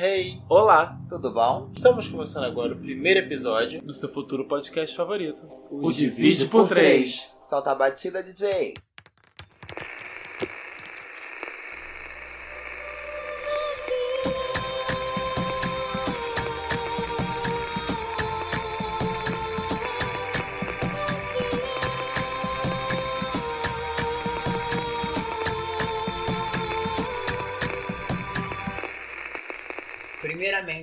[0.00, 0.40] Hey!
[0.48, 0.96] Olá!
[1.08, 1.72] Tudo bom?
[1.74, 5.44] Estamos começando agora o primeiro episódio do seu futuro podcast favorito.
[5.72, 7.34] O Divide por Três.
[7.48, 8.74] Solta a batida, DJ.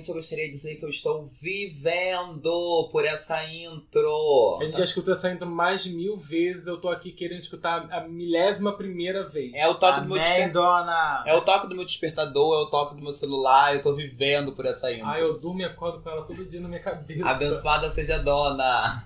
[0.06, 4.58] Primeiramente, eu gostaria de dizer que eu estou vivendo por essa intro.
[4.60, 6.66] A gente já escutou essa intro mais de mil vezes.
[6.66, 9.52] Eu tô aqui querendo escutar a milésima primeira vez.
[9.54, 11.26] É o toque do meu Amém, despertador.
[11.26, 14.52] É o toque do meu despertador, é o toque do meu celular, eu tô vivendo
[14.52, 15.06] por essa intro.
[15.06, 17.26] Ah, eu durmo e acordo com ela todo dia na minha cabeça.
[17.26, 19.04] Abençoada seja a dona.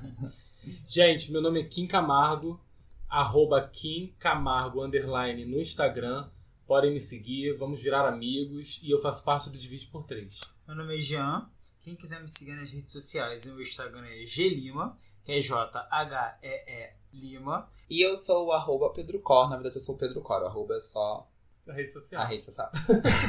[0.89, 2.61] Gente, meu nome é Kim Camargo,
[3.09, 6.29] arroba Kim Camargo underline no Instagram.
[6.67, 10.39] Podem me seguir, vamos virar amigos e eu faço parte do Divide por Três.
[10.71, 11.51] Meu nome é Jean.
[11.83, 16.93] Quem quiser me seguir nas redes sociais, o meu Instagram é glima, que é J-H-E-E
[17.13, 17.69] Lima.
[17.91, 20.47] E eu sou o arroba Pedro Cor, na verdade eu sou o Pedro Cor, o
[20.47, 21.29] arroba é só
[21.67, 22.23] Na rede social.
[22.23, 22.71] a rede social.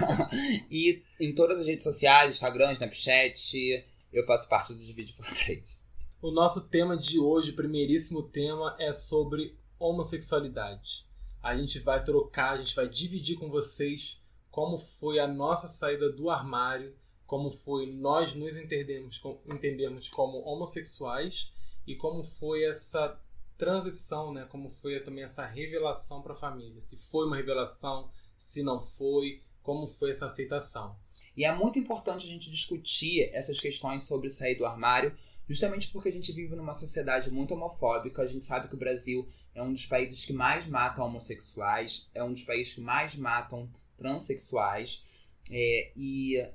[0.70, 5.84] e em todas as redes sociais, Instagram, Snapchat, eu faço parte do Divide por Três.
[6.22, 11.08] O nosso tema de hoje, o primeiríssimo tema, é sobre homossexualidade.
[11.42, 16.12] A gente vai trocar, a gente vai dividir com vocês como foi a nossa saída
[16.12, 16.94] do armário,
[17.32, 21.50] como foi nós nos entendemos, entendemos como homossexuais
[21.88, 23.18] e como foi essa
[23.58, 24.46] transição, né?
[24.50, 26.82] Como foi também essa revelação para a família.
[26.82, 30.94] Se foi uma revelação, se não foi, como foi essa aceitação.
[31.38, 35.16] E é muito importante a gente discutir essas questões sobre sair do armário,
[35.48, 38.24] justamente porque a gente vive numa sociedade muito homofóbica.
[38.24, 42.22] A gente sabe que o Brasil é um dos países que mais matam homossexuais, é
[42.22, 45.02] um dos países que mais matam transexuais.
[45.50, 46.46] É, e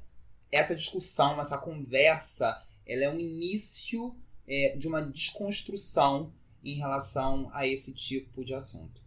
[0.50, 4.14] essa discussão, essa conversa, ela é um início
[4.46, 9.00] é, de uma desconstrução em relação a esse tipo de assunto.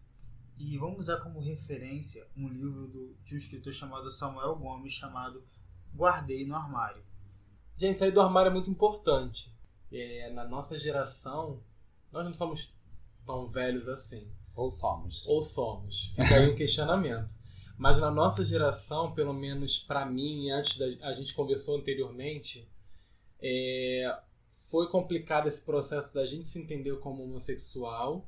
[0.58, 5.42] E vamos usar como referência um livro do- de um escritor chamado Samuel Gomes, chamado
[5.96, 7.02] Guardei no Armário.
[7.78, 9.50] Gente, sair do armário é muito importante.
[9.92, 11.62] É, na nossa geração,
[12.12, 12.74] nós não somos
[13.26, 14.28] tão velhos assim.
[14.54, 15.26] Ou somos.
[15.26, 16.12] Ou somos.
[16.18, 17.34] Fica aí um questionamento.
[17.80, 22.68] Mas na nossa geração, pelo menos pra mim, antes da a gente conversou anteriormente,
[23.42, 24.20] é,
[24.70, 28.28] foi complicado esse processo da gente se entender como homossexual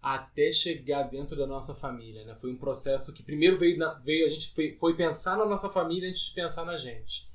[0.00, 2.24] até chegar dentro da nossa família.
[2.24, 2.34] Né?
[2.36, 5.68] Foi um processo que primeiro veio, na- veio a gente foi, foi pensar na nossa
[5.68, 7.28] família antes de pensar na gente.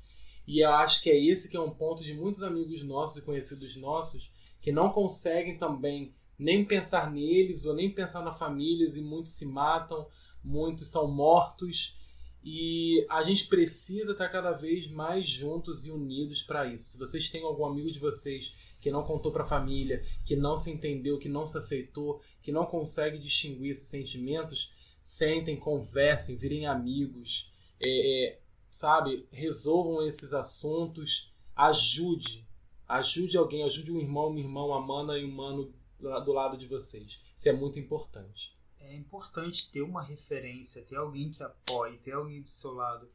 [0.46, 3.22] E eu acho que é esse que é um ponto de muitos amigos nossos e
[3.22, 9.00] conhecidos nossos que não conseguem também nem pensar neles ou nem pensar na família e
[9.00, 10.08] muitos se matam,
[10.44, 11.98] muitos são mortos
[12.44, 16.90] e a gente precisa estar cada vez mais juntos e unidos para isso.
[16.90, 20.56] Se vocês têm algum amigo de vocês que não contou para a família, que não
[20.56, 26.66] se entendeu, que não se aceitou, que não consegue distinguir esses sentimentos, sentem, conversem, virem
[26.66, 32.44] amigos, é, é, sabe, resolvam esses assuntos, ajude,
[32.88, 36.56] ajude alguém, ajude um irmão, uma irmã, uma mana e um mano do do lado
[36.56, 37.22] de vocês.
[37.36, 38.52] Isso é muito importante.
[38.84, 43.08] É importante ter uma referência, ter alguém que apoie, ter alguém do seu lado,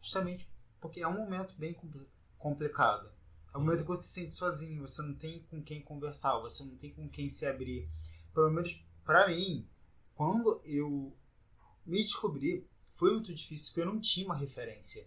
[0.00, 0.48] justamente
[0.80, 2.08] porque é um momento bem compli-
[2.38, 3.10] complicado.
[3.52, 6.64] É um momento que você se sente sozinho, você não tem com quem conversar, você
[6.64, 7.88] não tem com quem se abrir.
[8.32, 9.68] Pelo menos pra mim,
[10.14, 11.16] quando eu
[11.84, 15.06] me descobri, foi muito difícil porque eu não tinha uma referência.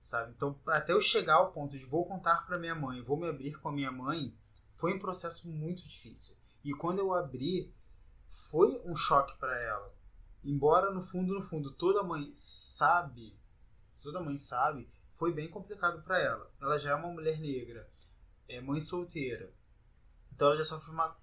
[0.00, 0.32] Sabe?
[0.32, 3.58] Então, até eu chegar ao ponto de vou contar pra minha mãe, vou me abrir
[3.60, 4.34] com a minha mãe,
[4.76, 6.34] foi um processo muito difícil.
[6.64, 7.72] E quando eu abri,
[8.50, 9.94] foi um choque pra ela.
[10.42, 13.38] Embora no fundo, no fundo, toda mãe sabe,
[14.00, 16.50] toda mãe sabe, foi bem complicado pra ela.
[16.60, 17.88] Ela já é uma mulher negra,
[18.48, 19.52] é mãe solteira.
[20.32, 21.16] Então ela já sofre uma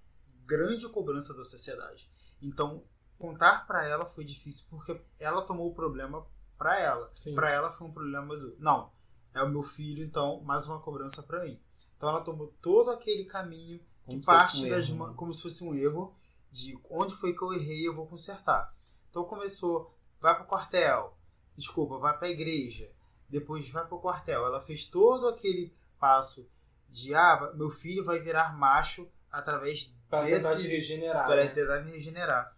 [0.46, 2.10] grande cobrança da sociedade.
[2.40, 2.84] Então
[3.18, 7.12] contar pra ela foi difícil porque ela tomou o problema pra ela.
[7.34, 8.92] Pra ela foi um problema do, não,
[9.34, 11.60] é o meu filho, então mais uma cobrança pra mim.
[11.96, 15.14] Então ela tomou todo aquele caminho que parte um das erro, né?
[15.16, 16.16] como se fosse um erro
[16.50, 18.74] de onde foi que eu errei eu vou consertar.
[19.10, 21.16] Então começou, vai pro quartel,
[21.56, 22.90] desculpa, vai pra igreja,
[23.28, 24.44] depois vai pro quartel.
[24.46, 26.50] Ela fez todo aquele passo
[26.88, 31.26] de ah, meu filho vai virar macho através Para tentar te regenerar.
[31.26, 31.50] para né?
[31.50, 32.56] tentar me regenerar.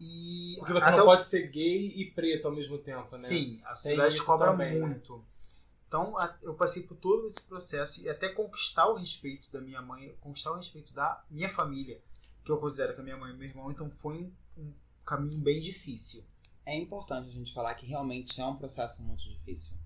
[0.00, 3.18] E Porque você não o- pode ser gay e preto ao mesmo tempo, né?
[3.18, 4.86] Sim, a sociedade cobra também, né?
[4.86, 5.24] muito.
[5.86, 9.80] Então a- eu passei por todo esse processo e até conquistar o respeito da minha
[9.80, 12.00] mãe, conquistar o respeito da minha família,
[12.44, 14.72] que eu considero que a minha mãe e meu irmão, então foi um, um
[15.04, 16.24] caminho bem difícil.
[16.64, 19.76] É importante a gente falar que realmente é um processo muito difícil.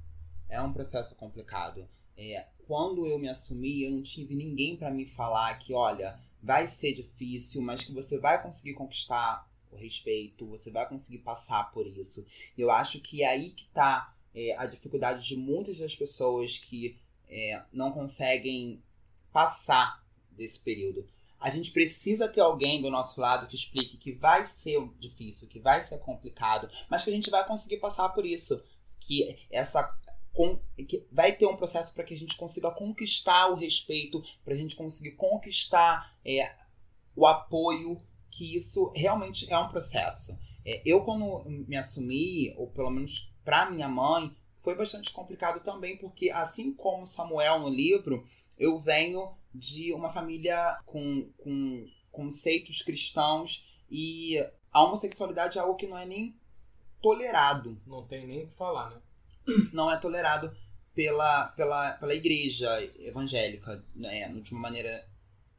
[0.48, 1.88] é um processo complicado.
[2.16, 6.66] É, quando eu me assumi, eu não tive ninguém para me falar que, olha, vai
[6.68, 11.86] ser difícil, mas que você vai conseguir conquistar o respeito, você vai conseguir passar por
[11.86, 12.24] isso.
[12.56, 16.58] E eu acho que é aí que tá é, a dificuldade de muitas das pessoas
[16.58, 16.96] que
[17.28, 18.82] é, não conseguem
[19.32, 21.06] passar desse período.
[21.38, 25.60] A gente precisa ter alguém do nosso lado que explique que vai ser difícil, que
[25.60, 28.62] vai ser complicado, mas que a gente vai conseguir passar por isso.
[29.00, 29.82] Que essa
[30.86, 34.56] que vai ter um processo para que a gente consiga conquistar o respeito, para a
[34.56, 36.54] gente conseguir conquistar é,
[37.14, 37.98] o apoio,
[38.30, 40.38] que isso realmente é um processo.
[40.64, 44.30] É, eu, quando me assumi, ou pelo menos para minha mãe,
[44.62, 48.26] foi bastante complicado também, porque assim como Samuel no livro,
[48.58, 54.38] eu venho de uma família com, com conceitos cristãos e
[54.72, 56.34] a homossexualidade é algo que não é nem
[57.00, 57.80] tolerado.
[57.86, 59.00] Não tem nem o que falar, né?
[59.72, 60.54] Não é tolerado
[60.94, 62.68] pela, pela, pela igreja
[62.98, 65.06] evangélica, né, de uma maneira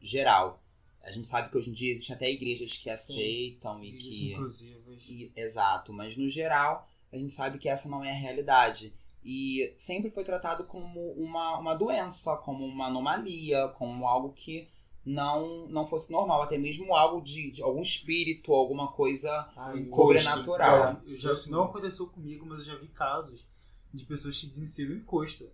[0.01, 0.61] geral.
[1.03, 4.31] A gente sabe que hoje em dia existem até igrejas que aceitam Sim, e que.
[4.33, 4.61] Inclusivas.
[5.07, 8.93] E, exato, mas no geral a gente sabe que essa não é a realidade.
[9.29, 14.69] E sempre foi tratado como uma, uma doença, como uma anomalia, como algo que
[15.05, 21.01] não não fosse normal, até mesmo algo de, de algum espírito, alguma coisa Ai, sobrenatural.
[21.05, 23.45] Eu já, não aconteceu comigo, mas eu já vi casos
[23.93, 25.49] de pessoas que dizem ser um encosto.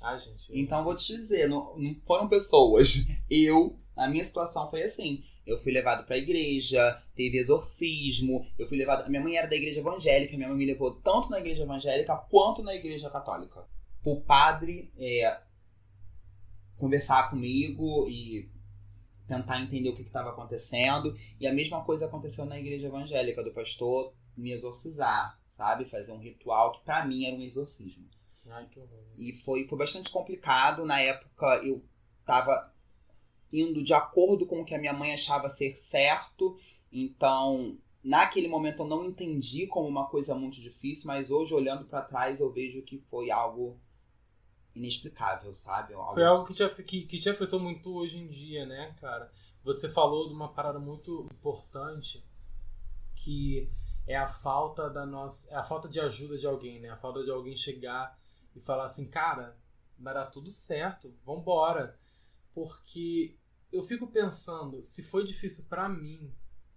[0.00, 0.50] Ah, gente.
[0.50, 3.06] Então vou te dizer, não, não foram pessoas.
[3.30, 5.22] Eu, a minha situação foi assim.
[5.46, 9.08] Eu fui levado pra igreja, teve exorcismo, eu fui levado.
[9.08, 12.62] Minha mãe era da igreja evangélica, minha mãe me levou tanto na igreja evangélica quanto
[12.62, 13.64] na igreja católica.
[14.04, 15.40] O padre é,
[16.76, 18.50] conversar comigo e
[19.26, 21.16] tentar entender o que estava acontecendo.
[21.38, 25.84] E a mesma coisa aconteceu na igreja evangélica, do pastor me exorcizar, sabe?
[25.84, 28.08] Fazer um ritual que para mim era um exorcismo.
[28.48, 29.04] Ai, que horror.
[29.16, 30.84] E foi, foi bastante complicado.
[30.84, 31.84] Na época eu
[32.24, 32.72] tava
[33.52, 36.58] indo de acordo com o que a minha mãe achava ser certo.
[36.92, 42.02] Então, naquele momento eu não entendi como uma coisa muito difícil, mas hoje olhando para
[42.02, 43.78] trás eu vejo que foi algo
[44.74, 45.94] inexplicável, sabe?
[45.94, 46.14] Algo...
[46.14, 49.30] Foi algo que te, que, que te afetou muito hoje em dia, né, cara?
[49.62, 52.24] Você falou de uma parada muito importante
[53.16, 53.70] que
[54.06, 56.90] é a falta da nossa, é a falta de ajuda de alguém, né?
[56.90, 58.18] A falta de alguém chegar
[58.54, 59.56] e falar assim, cara,
[59.98, 61.98] vai dar tudo certo, vambora.
[62.54, 63.36] Porque
[63.72, 66.32] eu fico pensando, se foi difícil para mim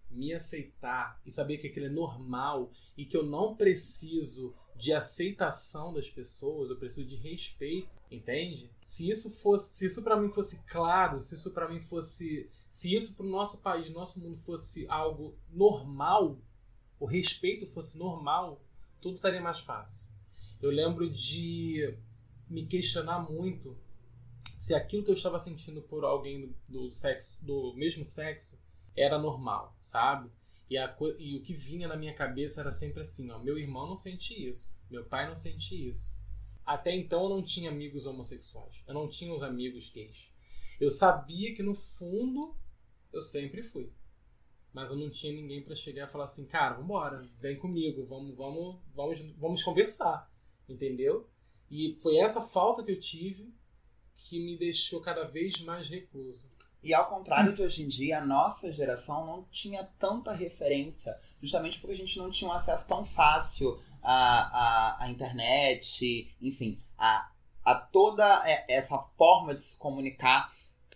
[0.10, 5.94] me aceitar e saber que aquilo é normal e que eu não preciso de aceitação
[5.94, 8.69] das pessoas, eu preciso de respeito, entende?
[8.81, 12.94] Se isso fosse, se isso para mim fosse claro, se isso para mim fosse, se
[12.94, 16.38] isso para o nosso país, nosso mundo fosse algo normal,
[17.00, 18.62] o respeito fosse normal,
[19.01, 20.10] tudo estaria mais fácil.
[20.62, 21.96] Eu lembro de
[22.50, 23.78] me questionar muito
[24.55, 28.59] se aquilo que eu estava sentindo por alguém do, sexo, do mesmo sexo,
[28.95, 30.29] era normal, sabe?
[30.69, 33.88] E, a, e o que vinha na minha cabeça era sempre assim, ó, meu irmão
[33.88, 36.13] não sente isso, meu pai não sente isso.
[36.65, 40.31] Até então eu não tinha amigos homossexuais, eu não tinha os amigos gays.
[40.79, 42.55] Eu sabia que no fundo
[43.11, 43.91] eu sempre fui.
[44.71, 48.35] Mas eu não tinha ninguém para chegar e falar assim, cara, vambora, vem comigo, vamos,
[48.35, 50.31] vamos, vamos, vamos conversar,
[50.67, 51.29] entendeu?
[51.69, 53.53] E foi essa falta que eu tive
[54.24, 56.44] que me deixou cada vez mais recluso.
[56.82, 61.80] E ao contrário de hoje em dia, a nossa geração não tinha tanta referência, justamente
[61.80, 67.32] porque a gente não tinha um acesso tão fácil à, à, à internet, enfim, a,
[67.63, 70.53] a toda essa forma de se comunicar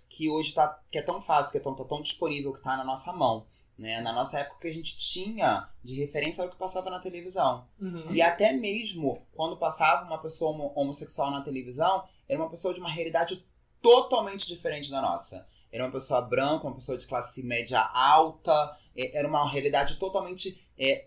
[0.09, 2.75] que hoje tá, que é tão fácil, que é tão, tá tão disponível, que está
[2.75, 3.45] na nossa mão.
[3.77, 4.01] Né?
[4.01, 7.67] Na nossa época, que a gente tinha de referência era o que passava na televisão.
[7.79, 8.11] Uhum.
[8.11, 12.89] E até mesmo quando passava uma pessoa homossexual na televisão, era uma pessoa de uma
[12.89, 13.45] realidade
[13.81, 15.47] totalmente diferente da nossa.
[15.71, 20.59] Era uma pessoa branca, uma pessoa de classe média alta, é, era uma realidade totalmente
[20.77, 21.05] é,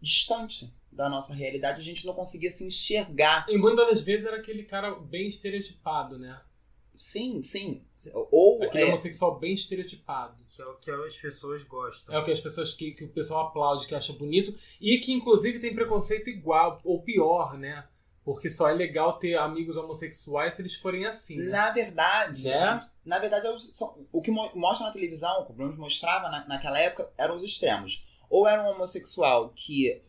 [0.00, 1.80] distante da nossa realidade.
[1.80, 3.46] A gente não conseguia se enxergar.
[3.48, 6.40] E muitas das vezes era aquele cara bem estereotipado, né?
[6.96, 7.84] Sim, sim.
[8.30, 8.86] Ou aquele é...
[8.88, 10.36] homossexual bem estereotipado.
[10.48, 12.14] Que é o que as pessoas gostam.
[12.14, 14.54] É o que as pessoas que, que o pessoal aplaude, que acha bonito.
[14.80, 17.86] E que inclusive tem preconceito igual, ou pior, né?
[18.24, 21.36] Porque só é legal ter amigos homossexuais se eles forem assim.
[21.36, 21.50] Né?
[21.50, 22.88] Na verdade, né?
[23.04, 23.46] na verdade,
[24.10, 28.06] o que mostra na televisão, o que o mostrava na, naquela época, eram os extremos.
[28.30, 30.02] Ou era um homossexual que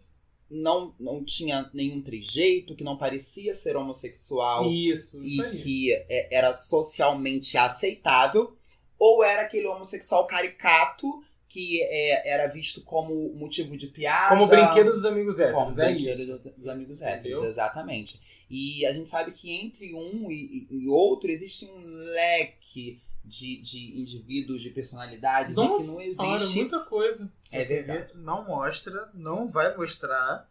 [0.50, 5.52] não, não tinha nenhum trejeito, que não parecia ser homossexual isso, e aí.
[5.52, 8.56] que é, era socialmente aceitável,
[8.98, 14.36] ou era aquele homossexual caricato que é, era visto como motivo de piada.
[14.36, 16.40] Como brinquedo dos amigos héteros, como é brinquedo isso.
[16.58, 18.22] dos amigos héteros, exatamente.
[18.50, 21.84] E a gente sabe que entre um e, e outro existe um
[22.14, 26.60] leque de, de indivíduos, de personalidades, Nossa, e que não senhora, existe.
[26.60, 27.32] muita coisa.
[27.52, 28.14] É A TV verdade.
[28.16, 30.50] Não mostra, não vai mostrar.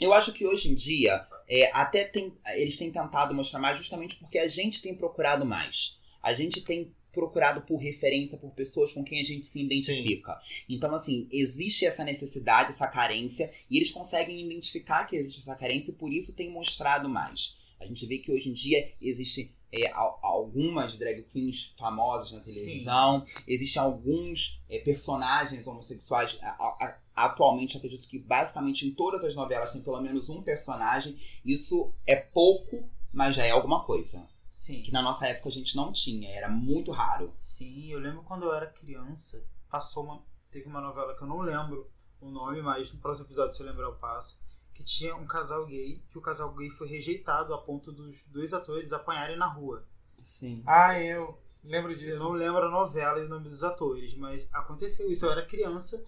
[0.00, 4.16] Eu acho que hoje em dia, é, até tem, eles têm tentado mostrar mais justamente
[4.16, 5.98] porque a gente tem procurado mais.
[6.22, 10.38] A gente tem procurado por referência, por pessoas com quem a gente se identifica.
[10.68, 15.90] Então, assim, existe essa necessidade, essa carência, e eles conseguem identificar que existe essa carência
[15.92, 17.56] e por isso tem mostrado mais.
[17.80, 22.38] A gente vê que hoje em dia existe é, al- algumas drag queens famosas na
[22.38, 22.54] Sim.
[22.54, 26.38] televisão, existem alguns é, personagens homossexuais.
[26.42, 26.48] a-
[26.84, 31.18] a- atualmente, acredito que basicamente em todas as novelas tem pelo menos um personagem.
[31.44, 34.26] Isso é pouco, mas já é alguma coisa.
[34.48, 34.82] Sim.
[34.82, 37.30] Que na nossa época a gente não tinha, era muito raro.
[37.32, 40.24] Sim, eu lembro quando eu era criança, passou uma.
[40.50, 43.66] Teve uma novela que eu não lembro o nome, mas no próximo episódio, se eu
[43.66, 44.40] lembrar, eu passo.
[44.76, 48.52] Que tinha um casal gay, que o casal gay foi rejeitado a ponto dos dois
[48.52, 49.88] atores apanharem na rua.
[50.22, 50.62] Sim.
[50.66, 52.18] Ah, eu lembro Eu disso.
[52.18, 55.24] não lembro a novela e o nome dos atores, mas aconteceu isso.
[55.24, 56.04] Eu era criança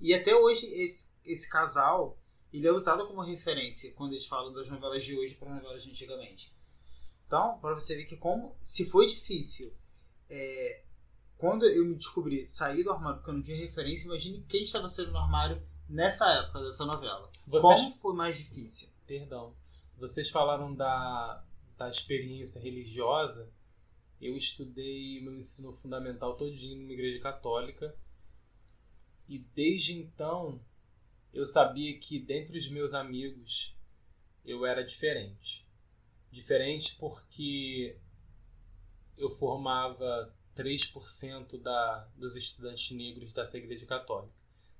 [0.00, 2.18] e até hoje esse, esse casal
[2.52, 5.90] ele é usado como referência quando eles falam das novelas de hoje para novelas de
[5.90, 6.52] antigamente.
[7.24, 9.72] Então, para você ver que como se foi difícil
[10.28, 10.82] é,
[11.36, 14.88] quando eu me descobri sair do armário porque eu não tinha referência, imagine quem estava
[14.88, 17.30] saindo do armário nessa época dessa novela.
[17.46, 18.88] Vocês, Como foi mais difícil?
[19.06, 19.54] perdão,
[19.96, 21.42] vocês falaram da,
[21.76, 23.50] da experiência religiosa.
[24.20, 27.96] Eu estudei meu ensino fundamental todinho numa igreja católica.
[29.28, 30.60] E desde então,
[31.32, 33.74] eu sabia que dentre os meus amigos,
[34.44, 35.66] eu era diferente.
[36.30, 37.96] Diferente porque
[39.16, 44.37] eu formava 3% da, dos estudantes negros dessa igreja católica.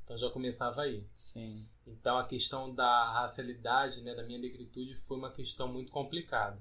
[0.09, 1.07] Então já começava aí.
[1.15, 1.69] Sim.
[1.87, 6.59] Então a questão da racialidade, né, da minha negritude, foi uma questão muito complicada.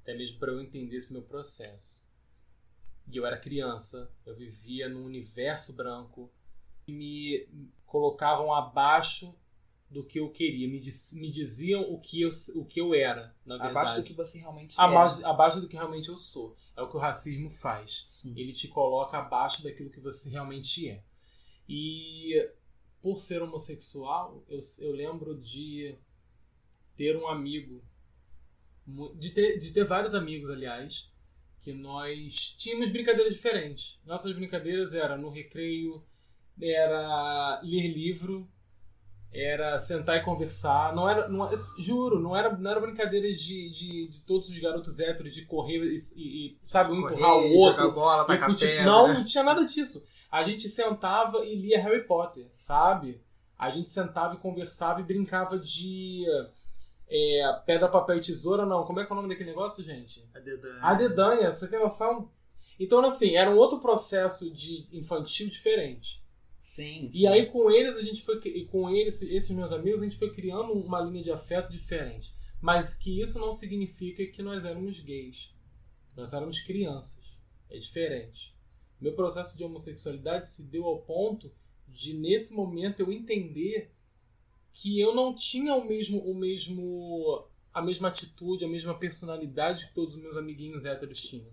[0.00, 2.02] Até mesmo para eu entender esse meu processo.
[3.06, 6.32] E eu era criança, eu vivia num universo branco
[6.88, 7.46] me
[7.84, 9.34] colocavam abaixo
[9.90, 13.36] do que eu queria, me, diz- me diziam o que, eu, o que eu era,
[13.44, 13.70] na verdade.
[13.70, 16.56] Abaixo do que você realmente abaixo, abaixo do que realmente eu sou.
[16.74, 18.12] É o que o racismo faz é.
[18.12, 18.34] Sim.
[18.34, 21.02] ele te coloca abaixo daquilo que você realmente é.
[21.68, 22.50] E
[23.02, 25.94] por ser homossexual, eu, eu lembro de
[26.96, 27.82] ter um amigo,
[29.16, 31.08] de ter, de ter vários amigos, aliás,
[31.62, 33.98] que nós tínhamos brincadeiras diferentes.
[34.04, 36.02] Nossas brincadeiras era no recreio,
[36.60, 38.48] era ler livro,
[39.32, 40.94] era sentar e conversar.
[40.94, 44.98] Não era, não, juro, não era, não era brincadeiras de, de, de todos os garotos
[44.98, 47.92] héteros de correr e, e- sabe, um empurrar o Correr, outro.
[47.92, 48.84] bola, E tacar fute- pedra.
[48.84, 50.04] Não, não tinha nada disso.
[50.30, 53.20] A gente sentava e lia Harry Potter, sabe?
[53.58, 56.24] A gente sentava e conversava e brincava de
[57.08, 58.84] é, pedra, papel e tesoura, não.
[58.84, 60.28] Como é que é o nome daquele negócio, gente?
[60.34, 60.78] A dedanha.
[60.82, 62.30] A dedanha, você tem noção?
[62.78, 66.22] Então, assim, era um outro processo de infantil diferente.
[66.62, 70.16] Sim, E aí com eles a gente foi com eles, esses meus amigos, a gente
[70.16, 72.32] foi criando uma linha de afeto diferente.
[72.60, 75.52] Mas que isso não significa que nós éramos gays.
[76.14, 77.24] Nós éramos crianças.
[77.68, 78.56] É diferente.
[79.00, 81.52] Meu processo de homossexualidade se deu ao ponto
[81.86, 83.92] de nesse momento eu entender
[84.72, 89.94] que eu não tinha o mesmo o mesmo a mesma atitude, a mesma personalidade que
[89.94, 91.52] todos os meus amiguinhos héteros tinham.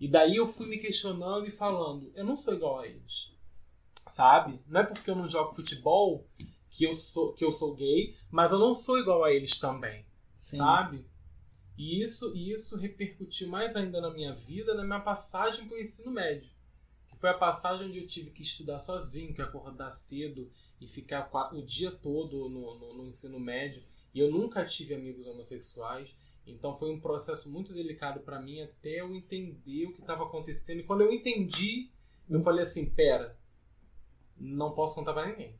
[0.00, 3.36] E daí eu fui me questionando e falando, eu não sou igual a eles
[4.08, 4.60] sabe?
[4.66, 6.26] Não é porque eu não jogo futebol
[6.70, 10.04] que eu sou que eu sou gay, mas eu não sou igual a eles também,
[10.36, 10.58] Sim.
[10.58, 11.06] sabe?
[11.78, 15.80] E isso e isso repercutiu mais ainda na minha vida, na minha passagem para o
[15.80, 16.50] ensino médio,
[17.06, 21.30] que foi a passagem onde eu tive que estudar sozinho, que acordar cedo e ficar
[21.54, 23.84] o dia todo no, no, no ensino médio.
[24.12, 26.16] E eu nunca tive amigos homossexuais.
[26.44, 30.80] Então foi um processo muito delicado para mim até eu entender o que estava acontecendo.
[30.80, 31.90] E quando eu entendi,
[32.28, 33.38] eu falei assim: pera,
[34.36, 35.54] não posso contar pra ninguém.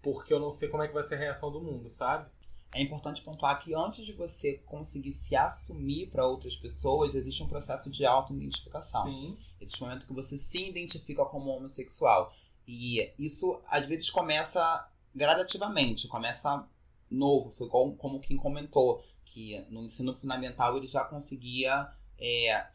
[0.00, 2.30] Porque eu não sei como é que vai ser a reação do mundo, sabe?
[2.74, 7.48] É importante pontuar que antes de você conseguir se assumir para outras pessoas, existe um
[7.48, 9.04] processo de auto-identificação.
[9.04, 9.36] Sim.
[9.60, 12.32] Existe um momento que você se identifica como homossexual.
[12.66, 16.66] E isso, às vezes, começa gradativamente, começa
[17.10, 17.50] novo.
[17.50, 22.66] Foi como, como quem comentou, que no ensino fundamental ele já conseguia é,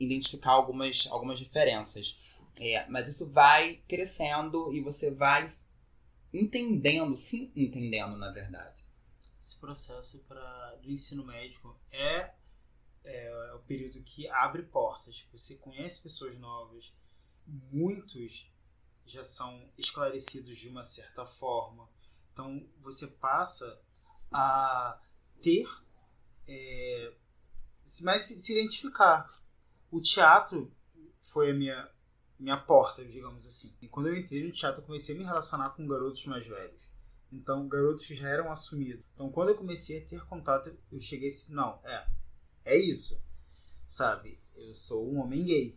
[0.00, 2.18] identificar algumas, algumas diferenças.
[2.58, 5.48] É, mas isso vai crescendo e você vai
[6.32, 8.83] entendendo, se entendendo, na verdade.
[9.44, 12.32] Esse processo pra, do ensino médico é,
[13.04, 15.28] é o período que abre portas.
[15.32, 16.94] Você conhece pessoas novas,
[17.46, 18.50] muitos
[19.04, 21.86] já são esclarecidos de uma certa forma.
[22.32, 23.78] Então você passa
[24.32, 24.98] a
[25.42, 25.68] ter
[26.48, 27.12] é,
[27.84, 29.30] se, se identificar.
[29.90, 30.72] O teatro
[31.20, 31.90] foi a minha,
[32.38, 33.76] minha porta, digamos assim.
[33.82, 36.93] E quando eu entrei no teatro, eu comecei a me relacionar com garotos mais velhos.
[37.34, 39.04] Então, garotos que já eram assumidos.
[39.14, 42.06] Então, quando eu comecei a ter contato, eu cheguei assim, não, é,
[42.64, 43.20] é isso.
[43.86, 44.38] Sabe?
[44.56, 45.76] Eu sou um homem gay.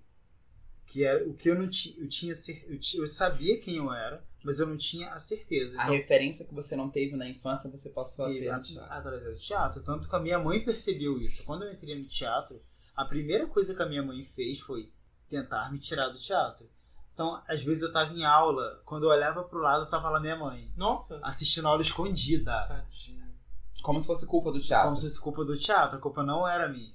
[0.86, 2.34] Que era o que eu não tinha, eu tinha,
[2.68, 5.78] eu, eu sabia quem eu era, mas eu não tinha a certeza.
[5.80, 8.64] A Então, referência que você não teve na infância, você passou a ter a- no
[8.64, 8.94] teatro.
[8.94, 9.84] através do teatro.
[9.84, 11.44] Tanto que a minha mãe percebeu isso.
[11.44, 12.62] Quando eu entrei no teatro,
[12.96, 14.90] a primeira coisa que a minha mãe fez foi
[15.28, 16.70] tentar me tirar do teatro.
[17.18, 20.36] Então, às vezes eu tava em aula, quando eu olhava pro lado, tava lá minha
[20.36, 21.20] mãe, Nossa.
[21.24, 22.52] assistindo a aula escondida.
[22.68, 23.26] Tadinho.
[23.82, 24.86] Como se fosse culpa do teatro.
[24.86, 26.94] Como se fosse culpa do teatro, a culpa não era minha.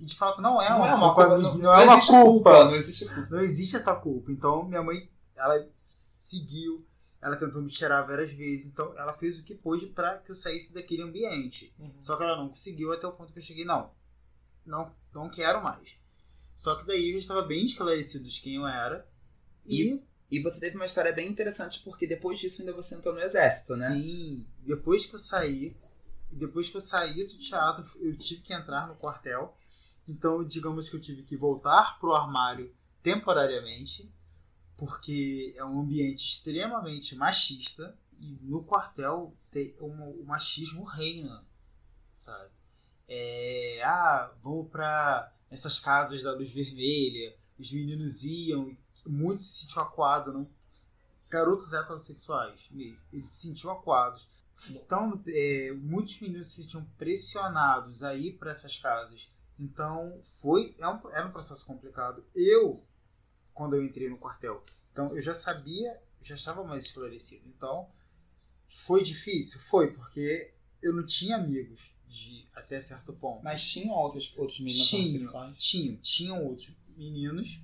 [0.00, 1.84] E de fato não é não uma, é uma culpa culpa, minha, não, não, é
[1.84, 2.64] uma existe culpa.
[2.64, 3.28] Não existe culpa.
[3.30, 4.32] Não existe essa culpa.
[4.32, 6.84] Então, minha mãe, ela seguiu,
[7.20, 8.72] ela tentou me tirar várias vezes.
[8.72, 11.72] Então, ela fez o que pôde para que eu saísse daquele ambiente.
[11.78, 11.94] Uhum.
[12.00, 13.92] Só que ela não conseguiu até o ponto que eu cheguei, não,
[14.66, 15.96] não, não quero mais.
[16.56, 19.11] Só que daí eu já estava bem esclarecido de quem eu era.
[19.66, 23.20] E, E você teve uma história bem interessante, porque depois disso ainda você entrou no
[23.20, 23.88] exército, né?
[23.88, 25.76] sim, depois que eu saí,
[26.30, 29.56] depois que eu saí do teatro, eu tive que entrar no quartel.
[30.08, 34.10] Então, digamos que eu tive que voltar pro armário temporariamente,
[34.76, 41.44] porque é um ambiente extremamente machista e no quartel tem um, o machismo reina,
[42.14, 42.50] sabe?
[43.06, 49.62] É, ah, vamos pra essas casas da luz vermelha, os meninos iam, e muitos se
[49.62, 50.48] sentiam acuados, não?
[51.32, 54.28] garotos heterossexuais mesmo, eles se sentiam acuados.
[54.68, 59.28] Então, é, muitos meninos se sentiam pressionados a ir para essas casas.
[59.58, 62.24] Então, foi é um, era um processo complicado.
[62.34, 62.84] Eu,
[63.54, 67.48] quando eu entrei no quartel, então eu já sabia, já estava mais esclarecido.
[67.48, 67.88] Então,
[68.68, 69.60] foi difícil?
[69.62, 73.42] Foi, porque eu não tinha amigos de até certo ponto.
[73.42, 75.56] Mas tinham outros, outros meninos homossexuais?
[75.58, 77.60] tinham, tinham outros meninos,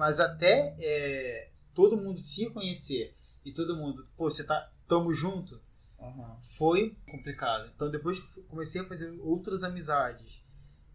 [0.00, 5.60] mas até é, todo mundo se conhecer e todo mundo, pô, você tá, tamo junto,
[6.00, 6.38] Aham.
[6.56, 7.70] foi complicado.
[7.76, 10.42] Então depois comecei a fazer outras amizades,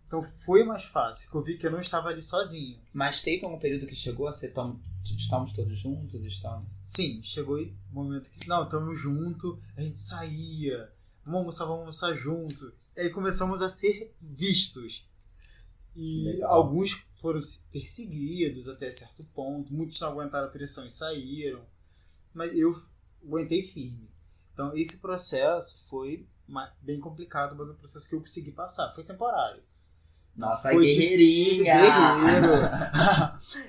[0.08, 2.80] então foi mais fácil, que eu vi que eu não estava ali sozinho.
[2.92, 4.80] Mas teve um período que chegou a ser tão.
[5.04, 6.26] Estamos todos juntos?
[6.26, 6.66] Estamos.
[6.82, 10.92] Sim, chegou o momento que, não, tamo junto, a gente saía,
[11.24, 12.74] vamos almoçar, vamos almoçar junto.
[12.98, 15.08] E aí começamos a ser vistos.
[15.96, 16.52] E Legal.
[16.52, 17.40] alguns foram
[17.72, 21.66] perseguidos até certo ponto, muitos não aguentaram a pressão e saíram.
[22.32, 22.80] Mas eu
[23.26, 24.12] aguentei firme.
[24.54, 26.28] Então esse processo foi
[26.84, 28.94] bem complicado, mas é um processo que eu consegui passar.
[28.94, 29.64] Foi temporário.
[30.36, 31.64] Nossa, Foi guerreirinha!
[31.64, 32.54] guerreiro.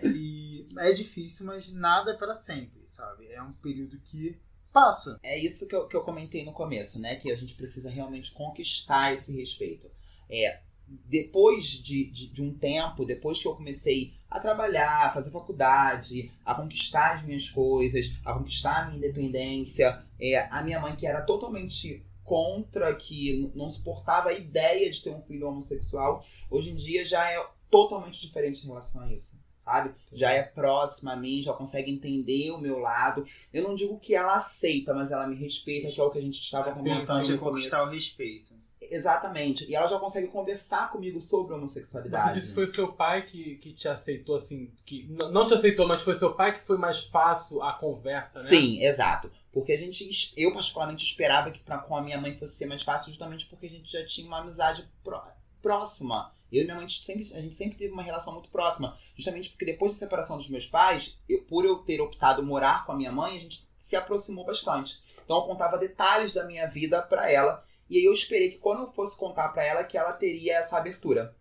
[0.14, 3.26] e é difícil, mas nada é para sempre, sabe?
[3.28, 4.38] É um período que
[4.70, 5.18] passa.
[5.22, 7.16] É isso que eu, que eu comentei no começo, né?
[7.16, 9.90] Que a gente precisa realmente conquistar esse respeito.
[10.28, 15.30] É, depois de, de, de um tempo, depois que eu comecei a trabalhar, a fazer
[15.30, 20.94] faculdade, a conquistar as minhas coisas, a conquistar a minha independência, é, a minha mãe
[20.94, 26.70] que era totalmente contra, que não suportava a ideia de ter um filho homossexual, hoje
[26.70, 29.34] em dia já é totalmente diferente em relação a isso.
[29.64, 29.94] Sabe?
[30.12, 33.26] Já é próxima a mim, já consegue entender o meu lado.
[33.52, 36.22] Eu não digo que ela aceita, mas ela me respeita, que é o que a
[36.22, 37.40] gente estava comentando é no começo.
[37.40, 38.54] conquistar o respeito.
[38.90, 39.68] Exatamente.
[39.70, 42.28] E ela já consegue conversar comigo sobre a homossexualidade.
[42.28, 45.86] Você disse que foi seu pai que, que te aceitou, assim, que não te aceitou,
[45.86, 48.48] mas foi seu pai que foi mais fácil a conversa, né?
[48.48, 49.30] Sim, exato.
[49.52, 52.82] Porque a gente, eu particularmente esperava que pra, com a minha mãe fosse ser mais
[52.82, 55.26] fácil, justamente porque a gente já tinha uma amizade pró-
[55.62, 56.32] próxima.
[56.52, 58.96] Eu e minha mãe, sempre, a gente sempre teve uma relação muito próxima.
[59.16, 62.92] Justamente porque depois da separação dos meus pais, eu, por eu ter optado morar com
[62.92, 65.02] a minha mãe, a gente se aproximou bastante.
[65.24, 67.64] Então eu contava detalhes da minha vida pra ela.
[67.88, 70.76] E aí eu esperei que quando eu fosse contar pra ela, que ela teria essa
[70.76, 71.36] abertura.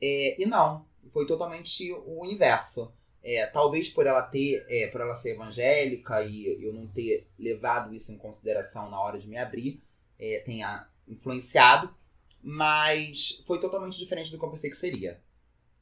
[0.00, 2.92] É, e não, foi totalmente o inverso.
[3.22, 7.94] É, talvez por ela ter, é, por ela ser evangélica e eu não ter levado
[7.94, 9.82] isso em consideração na hora de me abrir,
[10.18, 11.94] é, tenha influenciado,
[12.42, 15.20] mas foi totalmente diferente do que eu pensei que seria.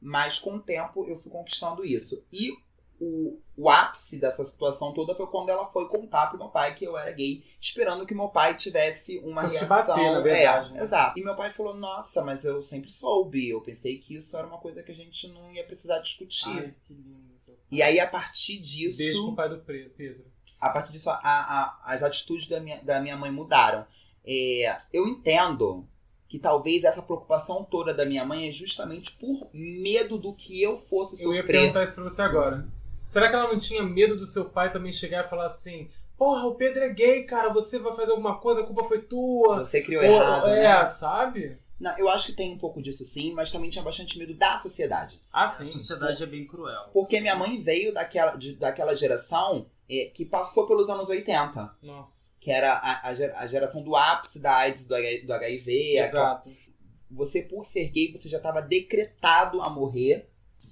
[0.01, 2.25] Mas com o tempo eu fui conquistando isso.
[2.31, 2.57] E
[3.01, 6.83] o, o ápice dessa situação toda foi quando ela foi contar pro meu pai que
[6.85, 9.67] eu era gay, esperando que meu pai tivesse uma te reação.
[9.69, 10.83] bater, na verdade, é, né?
[10.83, 11.19] Exato.
[11.19, 13.49] E meu pai falou: Nossa, mas eu sempre soube.
[13.49, 16.49] Eu pensei que isso era uma coisa que a gente não ia precisar discutir.
[16.49, 17.33] Ai, que lindo.
[17.39, 17.63] seu pai.
[17.71, 20.25] E aí, a partir disso, Beijo pro pai do Pedro.
[20.59, 23.85] a partir disso, a- a- as atitudes da minha, da minha mãe mudaram.
[24.25, 25.87] É, eu entendo
[26.27, 30.77] que talvez essa preocupação toda da minha mãe é justamente por medo do que eu
[30.77, 31.59] fosse Eu ia sofrer.
[31.61, 32.67] perguntar isso pra você agora.
[33.09, 36.45] Será que ela não tinha medo do seu pai também chegar e falar assim: Porra,
[36.45, 39.65] o Pedro é gay, cara, você vai fazer alguma coisa, a culpa foi tua.
[39.65, 40.85] Você criou Ou- errado, é, né?
[40.85, 41.57] sabe?
[41.79, 44.59] Não, eu acho que tem um pouco disso sim, mas também tinha bastante medo da
[44.59, 45.19] sociedade.
[45.31, 45.65] Ah, A sim.
[45.65, 46.89] sociedade é bem cruel.
[46.93, 51.73] Porque minha mãe veio daquela, de- daquela geração é, que passou pelos anos 80.
[51.81, 52.27] Nossa.
[52.39, 54.89] Que era a, a, ger- a geração do ápice da AIDS, do,
[55.25, 55.99] do HIV.
[55.99, 56.51] aquela- Exato.
[57.11, 60.29] Você, por ser gay, você já estava decretado a morrer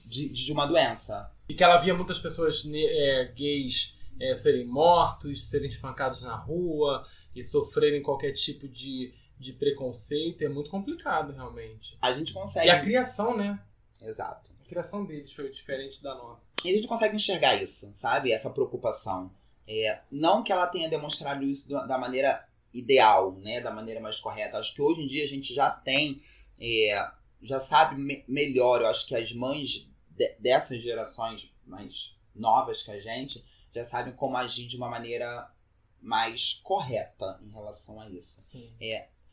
[0.08, 1.32] de, de uma doença.
[1.50, 7.06] E que ela via muitas pessoas é, gays é, serem mortos, serem espancados na rua
[7.36, 10.42] e sofrerem qualquer tipo de, de preconceito.
[10.44, 11.98] É muito complicado, realmente.
[12.02, 12.68] A gente consegue.
[12.68, 13.60] E a criação, né?
[14.02, 14.52] Exato.
[14.62, 16.54] A criação deles foi diferente da nossa.
[16.66, 18.32] E a gente consegue enxergar isso, sabe?
[18.32, 19.32] Essa preocupação.
[19.68, 23.62] É, não que ela tenha demonstrado isso da da maneira ideal, né?
[23.62, 24.58] Da maneira mais correta.
[24.58, 26.22] Acho que hoje em dia a gente já tem,
[26.60, 27.10] é,
[27.42, 28.82] já sabe me- melhor.
[28.82, 34.14] Eu acho que as mães de- dessas gerações mais novas que a gente já sabem
[34.16, 35.50] como agir de uma maneira
[36.02, 38.40] mais correta em relação a isso.
[38.40, 38.74] Sim.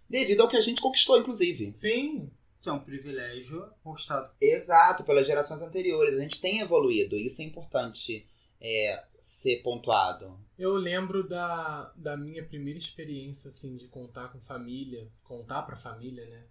[0.09, 1.73] Devido ao que a gente conquistou, inclusive.
[1.75, 2.31] Sim.
[2.61, 4.33] Que é um privilégio conquistado.
[4.41, 6.15] Exato, pelas gerações anteriores.
[6.17, 7.17] A gente tem evoluído.
[7.17, 8.27] Isso é importante
[8.61, 10.39] é, ser pontuado.
[10.59, 16.25] Eu lembro da, da minha primeira experiência, assim, de contar com família, contar pra família,
[16.27, 16.47] né?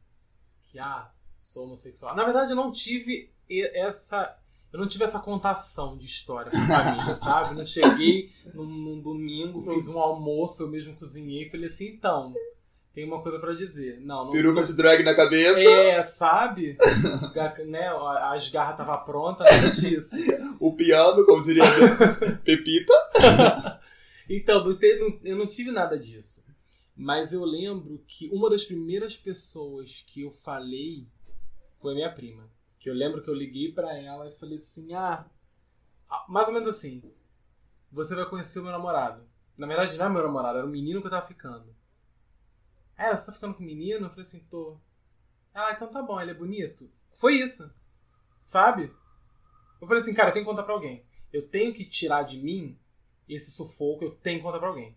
[0.68, 2.16] Que, ah, sou homossexual.
[2.16, 4.38] Na verdade, eu não tive essa.
[4.72, 7.56] Eu não tive essa contação de história com a família, sabe?
[7.56, 12.34] Não cheguei num, num domingo, fiz um almoço, eu mesmo cozinhei e falei assim, então,
[12.94, 14.00] tem uma coisa pra dizer.
[14.02, 14.64] Não, não.
[14.64, 15.60] de drag na cabeça.
[15.60, 16.78] É, sabe?
[17.68, 17.88] Né,
[18.32, 20.16] as garras estavam prontas, nada disso.
[20.60, 21.64] O piano, como diria
[22.44, 22.94] Pepita.
[24.30, 24.66] Então,
[25.22, 26.42] eu não tive nada disso.
[26.96, 31.06] Mas eu lembro que uma das primeiras pessoas que eu falei
[31.82, 32.50] foi a minha prima.
[32.84, 35.26] Que eu lembro que eu liguei pra ela e falei assim: ah,
[36.10, 37.02] ah, mais ou menos assim.
[37.90, 39.26] Você vai conhecer o meu namorado.
[39.58, 41.74] Na verdade, não é meu namorado, era o menino que eu tava ficando.
[42.98, 44.06] É, você tá ficando com o menino?
[44.06, 44.78] Eu falei assim: tô.
[45.54, 46.92] Ah, então tá bom, ele é bonito.
[47.14, 47.74] Foi isso.
[48.44, 48.94] Sabe?
[49.80, 51.06] Eu falei assim: cara, eu tenho que contar pra alguém.
[51.32, 52.78] Eu tenho que tirar de mim
[53.30, 54.94] esse sufoco, eu tenho que contar pra alguém.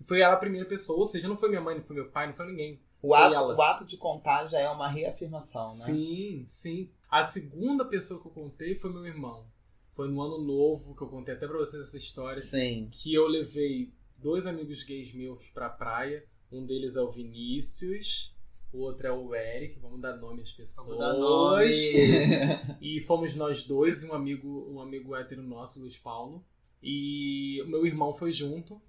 [0.00, 2.10] E foi ela a primeira pessoa, ou seja, não foi minha mãe, não foi meu
[2.10, 2.82] pai, não foi ninguém.
[3.00, 5.84] O ato, o ato de contar já é uma reafirmação, né?
[5.84, 6.90] Sim, sim.
[7.08, 9.46] A segunda pessoa que eu contei foi meu irmão.
[9.92, 12.42] Foi no ano novo que eu contei até pra vocês essa história.
[12.42, 12.88] Sim.
[12.90, 16.24] Que eu levei dois amigos gays meus pra praia.
[16.50, 18.34] Um deles é o Vinícius,
[18.72, 19.78] o outro é o Eric.
[19.78, 20.88] Vamos dar nome às pessoas.
[20.88, 22.78] Vamos dar nome.
[22.80, 26.44] E fomos nós dois e um amigo, um amigo hétero nosso, Luiz Paulo.
[26.82, 28.80] E o meu irmão foi junto.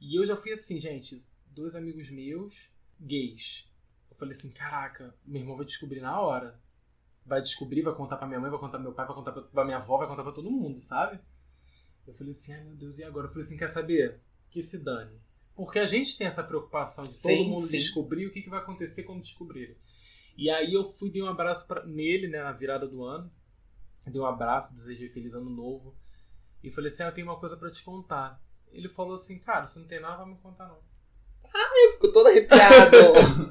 [0.00, 1.16] E eu já fui assim, gente,
[1.50, 3.68] dois amigos meus, gays.
[4.10, 6.60] Eu falei assim, caraca, meu irmão vai descobrir na hora.
[7.24, 9.42] Vai descobrir, vai contar pra minha mãe, vai contar pro meu pai, vai contar pra-
[9.42, 11.20] pra minha avó, vai contar pra todo mundo, sabe?
[12.06, 13.26] Eu falei assim, ai meu Deus, e agora?
[13.26, 14.20] Eu falei assim, quer saber?
[14.50, 15.20] Que se dane.
[15.54, 17.76] Porque a gente tem essa preocupação de todo Sim, mundo sim.
[17.76, 19.76] descobrir o que, que vai acontecer quando descobrirem.
[20.36, 23.30] E aí eu fui, dei um abraço pra, nele, né, na virada do ano.
[24.06, 25.94] Dei um abraço, desejei feliz ano novo.
[26.62, 28.40] E falei assim, ah, eu tenho uma coisa pra te contar.
[28.70, 30.78] Ele falou assim, cara, você não tem nada pra me contar não.
[31.92, 32.96] Fico todo arrepiado.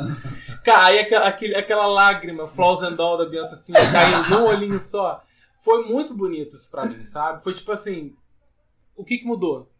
[0.64, 4.80] Cara, aí aquela, aquele- aquela lágrima, Flaws and All da Beyoncé, assim, caindo num olhinho
[4.80, 5.22] só.
[5.64, 7.44] Foi muito bonito isso pra mim, sabe?
[7.44, 8.16] Foi tipo assim,
[8.96, 9.72] o que que mudou?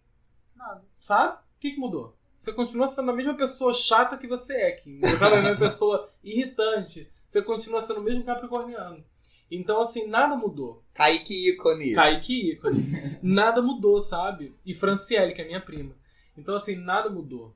[0.56, 0.82] Nada.
[1.00, 1.34] Sabe?
[1.36, 2.16] O que que mudou?
[2.38, 5.00] Você continua sendo a mesma pessoa chata que você é, Kim.
[5.00, 7.10] Você é a mesma pessoa irritante.
[7.26, 9.04] Você continua sendo o mesmo capricorniano.
[9.50, 10.84] Então, assim, nada mudou.
[10.94, 11.94] Kaique ícone.
[11.96, 13.18] Kaique ícone.
[13.24, 14.56] Nada mudou, sabe?
[14.66, 15.96] E Franciele, que é minha prima.
[16.38, 17.56] Então, assim, nada mudou.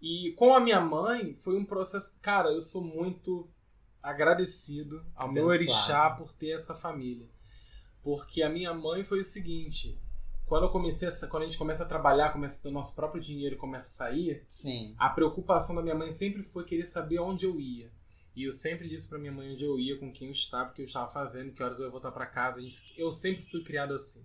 [0.00, 2.18] E com a minha mãe, foi um processo.
[2.22, 3.48] Cara, eu sou muito
[4.02, 7.28] agradecido ao meu orixá por ter essa família.
[8.02, 9.98] Porque a minha mãe foi o seguinte.
[10.46, 12.94] Quando eu comecei a, quando a gente começa a trabalhar, começa a ter o nosso
[12.96, 14.94] próprio dinheiro, começa a sair, Sim.
[14.98, 17.92] a preocupação da minha mãe sempre foi querer saber onde eu ia.
[18.34, 20.72] E eu sempre disse pra minha mãe onde eu ia, com quem eu estava, o
[20.72, 22.60] que eu estava fazendo, que horas eu ia voltar pra casa.
[22.62, 24.24] Gente- Eu sempre fui criado assim.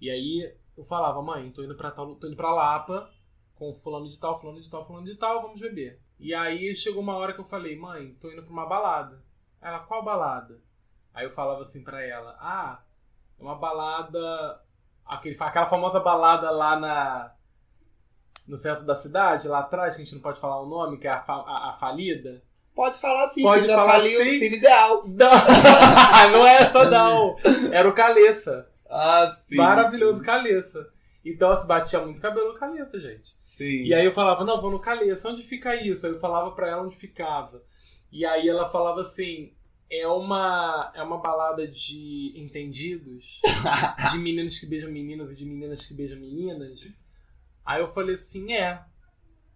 [0.00, 3.10] E aí eu falava, mãe, tô indo pra tal, tô indo pra Lapa
[3.56, 6.00] com fulano de tal, fulano de tal, fulano de tal, vamos beber.
[6.18, 9.22] E aí chegou uma hora que eu falei, mãe, tô indo pra uma balada.
[9.60, 10.60] Ela, qual balada?
[11.12, 12.80] Aí eu falava assim pra ela, ah,
[13.38, 14.60] é uma balada,
[15.06, 17.32] aquele, aquela famosa balada lá na
[18.46, 21.06] no centro da cidade, lá atrás, que a gente não pode falar o nome, que
[21.06, 22.42] é a, a- a falida.
[22.74, 24.22] Pode falar sim, Pode já falar falei sim.
[24.36, 25.04] o Cine Ideal.
[25.08, 25.30] Não,
[26.32, 27.36] não é essa não.
[27.72, 28.68] Era o Caleça.
[28.90, 29.56] Ah, sim.
[29.56, 30.90] Maravilhoso Caleça.
[31.24, 33.32] Então, assim, batia muito cabelo no Caleça, gente.
[33.56, 33.84] Sim.
[33.84, 36.06] E aí eu falava, não, vou no Caleça, onde fica isso?
[36.06, 37.62] Aí eu falava pra ela onde ficava.
[38.10, 39.52] E aí ela falava assim,
[39.90, 43.40] é uma, é uma balada de entendidos,
[44.10, 46.80] de meninos que beijam meninas e de meninas que beijam meninas.
[47.64, 48.82] Aí eu falei assim, é.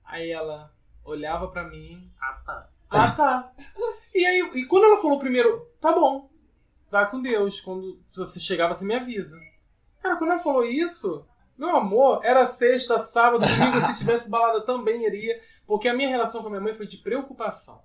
[0.04, 0.72] Aí ela
[1.04, 2.70] olhava pra mim, Ah, tá.
[2.90, 3.52] Ah, tá.
[4.14, 6.30] E aí, e quando ela falou primeiro, tá bom,
[6.90, 7.60] vai com Deus.
[7.60, 9.38] Quando você chegar, você me avisa.
[10.02, 11.24] Cara, quando ela falou isso,
[11.58, 15.40] meu amor, era sexta, sábado, domingo, se tivesse balada também iria.
[15.66, 17.80] Porque a minha relação com a minha mãe foi de preocupação.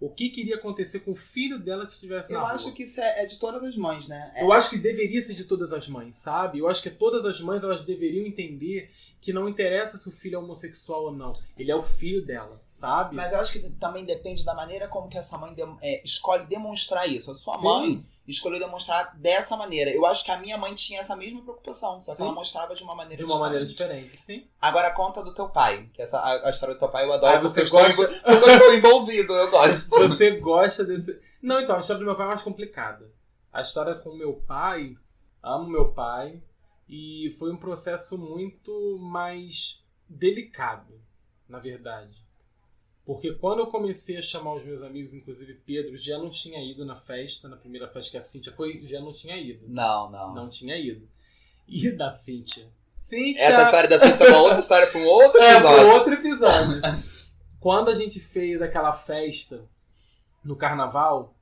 [0.00, 2.52] O que queria acontecer com o filho dela se estivesse na Eu rua.
[2.52, 4.32] acho que isso é, é de todas as mães, né?
[4.34, 6.58] É- Eu acho que deveria ser de todas as mães, sabe?
[6.58, 8.90] Eu acho que todas as mães elas deveriam entender
[9.24, 11.32] que não interessa se o filho é homossexual ou não.
[11.56, 13.16] Ele é o filho dela, sabe?
[13.16, 16.44] Mas eu acho que também depende da maneira como que essa mãe dem- é, escolhe
[16.46, 17.30] demonstrar isso.
[17.30, 17.64] A sua Sim.
[17.64, 19.90] mãe escolheu demonstrar dessa maneira.
[19.90, 22.22] Eu acho que a minha mãe tinha essa mesma preocupação, só que Sim.
[22.24, 23.42] ela mostrava de uma maneira de uma diferente.
[23.46, 24.46] maneira diferente, sim.
[24.60, 27.36] Agora conta do teu pai, que essa, a, a história do teu pai eu adoro
[27.36, 29.88] Ah, você eu estou gosta- eu estou envolvido, eu gosto.
[30.00, 31.18] Você gosta desse.
[31.42, 33.10] Não, então, a história do meu pai é mais complicada.
[33.50, 34.94] A história com meu pai,
[35.42, 36.42] amo meu pai,
[36.88, 41.00] e foi um processo muito mais delicado,
[41.48, 42.22] na verdade.
[43.04, 46.84] Porque quando eu comecei a chamar os meus amigos, inclusive Pedro, já não tinha ido
[46.86, 49.66] na festa, na primeira festa que a Cíntia foi, já não tinha ido.
[49.68, 50.34] Não, não.
[50.34, 51.06] Não tinha ido.
[51.68, 52.66] E da Cíntia.
[52.96, 53.42] Cíntia!
[53.44, 55.76] Essa história da Cintia é uma outra história para um outro É, episódio.
[55.76, 56.80] foi outro episódio.
[57.60, 59.68] Quando a gente fez aquela festa
[60.42, 61.33] no carnaval,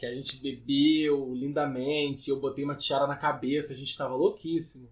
[0.00, 4.88] que a gente bebeu lindamente, eu botei uma tiara na cabeça, a gente tava louquíssimo.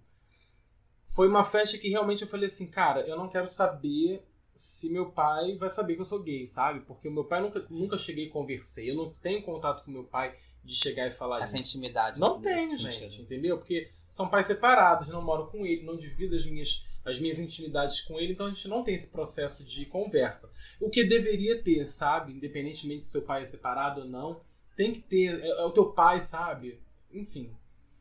[1.07, 4.23] Foi uma festa que realmente eu falei assim, cara, eu não quero saber
[4.55, 6.81] se meu pai vai saber que eu sou gay, sabe?
[6.81, 8.91] Porque o meu pai nunca, nunca cheguei e conversei.
[8.91, 11.79] Eu não tenho contato com meu pai de chegar e falar Essa disso.
[11.79, 12.21] intimidade.
[12.21, 12.91] Não tenho, sentido.
[12.91, 13.57] gente, entendeu?
[13.57, 18.03] Porque são pais separados, não moro com ele, não divido as minhas, as minhas intimidades
[18.03, 20.53] com ele, então a gente não tem esse processo de conversa.
[20.79, 22.35] O que deveria ter, sabe?
[22.35, 24.43] Independentemente se seu pai é separado ou não,
[24.79, 25.41] tem que ter.
[25.41, 26.81] É, é o teu pai, sabe?
[27.13, 27.51] Enfim.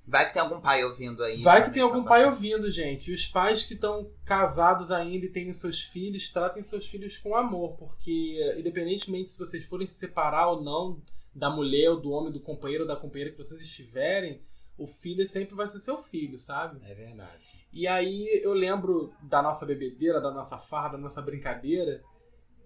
[0.06, 1.36] Vai que tem algum pai ouvindo aí.
[1.38, 3.12] Vai que também tem algum pai ouvindo, gente.
[3.12, 7.18] E os pais que estão casados ainda e têm os seus filhos, tratem seus filhos
[7.18, 11.02] com amor, porque independentemente se vocês forem se separar ou não
[11.36, 14.42] da mulher ou do homem, do companheiro ou da companheira que vocês estiverem,
[14.78, 16.80] o filho sempre vai ser seu filho, sabe?
[16.90, 17.50] É verdade.
[17.74, 22.02] E aí eu lembro da nossa bebedeira, da nossa farra, da nossa brincadeira,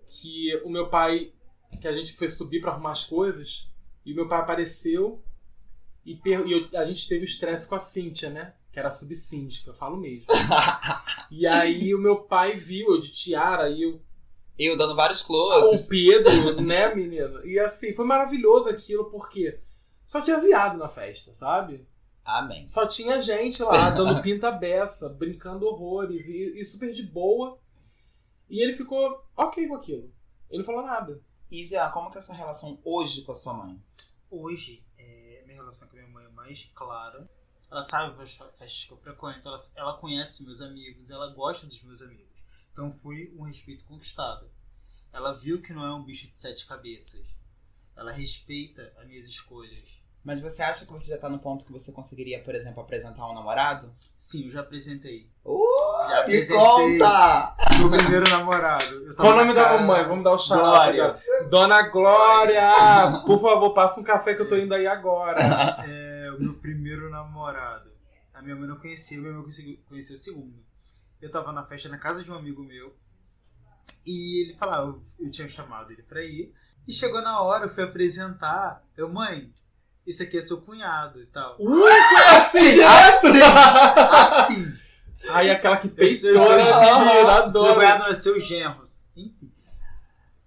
[0.08, 1.34] que o meu pai,
[1.80, 3.71] que a gente foi subir pra arrumar as coisas,
[4.06, 5.24] e o meu pai apareceu
[6.06, 8.54] e, per- e eu- a gente teve o estresse com a Cíntia, né?
[8.72, 10.26] Que era subsíndica, eu falo mesmo.
[11.30, 14.02] e aí o meu pai viu eu de tiara e eu
[14.58, 15.88] Eu dando vários o closes.
[15.88, 17.42] Pedro, né, menina?
[17.46, 19.60] E assim, foi maravilhoso aquilo, porque
[20.06, 21.86] só tinha viado na festa, sabe?
[22.24, 22.68] Amém.
[22.68, 27.60] Só tinha gente lá dando pinta beça, brincando horrores e, e super de boa.
[28.50, 30.12] E ele ficou ok com aquilo.
[30.50, 31.20] Ele não falou nada.
[31.52, 33.78] E já, como que é essa relação hoje com a sua mãe?
[34.30, 37.30] Hoje, é, minha relação com a minha mãe é mais clara.
[37.70, 41.84] Ela sabe as festas que eu frequento, ela, ela conhece meus amigos, ela gosta dos
[41.84, 42.32] meus amigos.
[42.72, 44.50] Então foi um respeito conquistado.
[45.12, 47.28] Ela viu que não é um bicho de sete cabeças.
[47.98, 49.90] Ela respeita as minhas escolhas.
[50.24, 53.28] Mas você acha que você já tá no ponto que você conseguiria, por exemplo, apresentar
[53.28, 53.92] um namorado?
[54.16, 55.28] Sim, eu já apresentei.
[55.44, 55.64] Uh,
[56.08, 56.58] Já me apresentei.
[56.58, 57.56] conta!
[57.80, 58.84] Meu primeiro namorado.
[58.96, 60.08] Eu tava Qual o nome da mamãe?
[60.08, 61.24] Vamos dar o charada Glória.
[61.50, 63.22] Dona Glória!
[63.26, 65.42] Por favor, passa um café que eu tô indo aí agora.
[65.88, 67.90] É, o meu primeiro namorado.
[68.34, 69.44] A minha mãe não conhecia, minha mãe
[69.90, 70.64] conheceu o segundo.
[71.20, 72.96] Eu tava na festa na casa de um amigo meu.
[74.06, 76.54] E ele falava, eu, eu tinha chamado ele pra ir.
[76.88, 78.84] E chegou na hora, eu fui apresentar.
[78.96, 79.52] Eu, mãe,
[80.06, 81.56] esse aqui é seu cunhado e tal.
[81.60, 82.82] Ui, foi assim!
[82.84, 83.42] assim!
[83.42, 84.74] Assim!
[85.30, 86.40] Aí aquela que o né, seu-
[87.30, 87.76] Adoro.
[87.76, 89.02] cunhado é seu genros.
[89.16, 89.52] Enfim.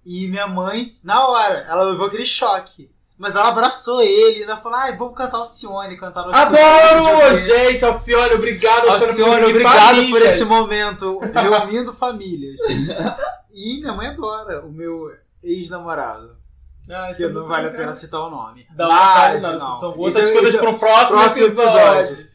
[0.04, 2.90] E minha mãe, na hora, ela levou aquele choque.
[3.16, 7.36] Mas ela abraçou ele e ainda falou: ai, vamos cantar o Cione, cantar o Adoro!
[7.36, 8.88] Gente, Alcione, obrigado.
[8.88, 10.32] Alcione, por unir obrigado por famílias.
[10.32, 12.58] esse momento, reunindo famílias.
[13.52, 15.12] E minha mãe adora o meu
[15.44, 16.36] ex-namorado,
[16.90, 18.66] Ah, isso que é não vale a pena citar o nome.
[18.76, 22.02] Não, Mas, não, não, são Isso outras é- coisas isso é- pro próximo, próximo episódio.
[22.04, 22.28] episódio.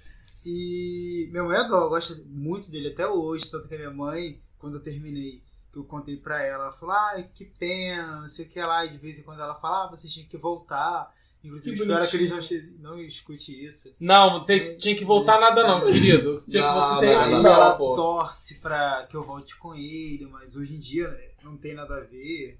[0.46, 4.76] E minha mãe adora, gosta muito dele até hoje, tanto que a minha mãe, quando
[4.78, 8.50] eu terminei, que eu contei pra ela, ela falou, ai, que pena, não sei o
[8.50, 11.12] que lá, e de vez em quando ela fala, ah, vocês tinham que voltar.
[11.44, 13.94] Inclusive, Que espero que eles não, não escute isso.
[13.98, 16.44] Não, tem- tinha que voltar nada não, querido.
[16.50, 17.96] Tinha que Não, voltar assim, não, não, ela pô.
[17.96, 21.96] torce pra que eu volte com ele, mas hoje em dia né, não tem nada
[21.96, 22.60] a ver.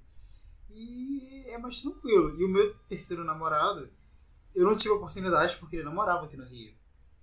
[0.72, 2.38] E é mais tranquilo.
[2.38, 3.88] E o meu terceiro namorado,
[4.54, 6.72] eu não tive oportunidade porque ele namorava aqui no Rio.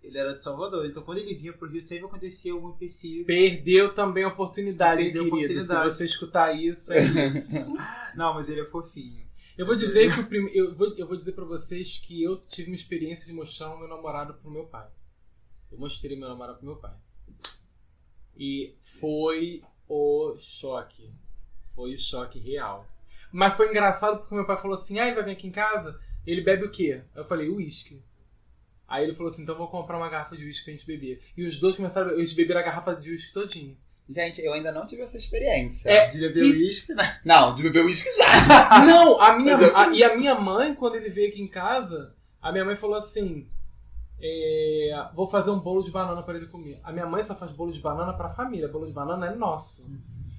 [0.01, 3.25] Ele era de Salvador, então quando ele vinha pro Rio sempre acontecia algum empecilho.
[3.25, 5.35] Perdeu também a oportunidade, Perdeu querido.
[5.37, 5.91] oportunidade.
[5.91, 7.55] Se você escutar isso, é isso.
[8.15, 9.27] Não, mas ele é fofinho.
[9.57, 10.51] Eu vou dizer que o prime...
[10.55, 13.79] eu, vou, eu vou dizer pra vocês que eu tive uma experiência de mostrar o
[13.79, 14.87] meu namorado pro meu pai.
[15.71, 16.95] Eu mostrei meu namorado pro meu pai.
[18.37, 21.11] E foi o choque.
[21.73, 22.87] Foi o choque real.
[23.37, 25.99] Mas foi engraçado porque meu pai falou assim: ah, ele vai vir aqui em casa?
[26.25, 27.01] Ele bebe o quê?
[27.15, 28.01] Eu falei: uísque.
[28.87, 31.21] Aí ele falou assim: então vou comprar uma garrafa de uísque pra gente beber.
[31.37, 33.75] E os dois começaram a eles beberam a garrafa de uísque todinha.
[34.09, 35.87] Gente, eu ainda não tive essa experiência.
[35.87, 37.19] É, De beber E- uísque, né?
[37.23, 38.25] Não, de beber uísque já.
[38.87, 42.51] Não, a minha, a- e a minha mãe, quando ele veio aqui em casa, a
[42.51, 43.47] minha mãe falou assim:
[44.19, 46.79] é, vou fazer um bolo de banana pra ele comer.
[46.83, 49.85] A minha mãe só faz bolo de banana pra família, bolo de banana é nosso.